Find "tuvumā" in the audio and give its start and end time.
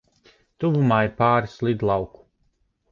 0.63-0.97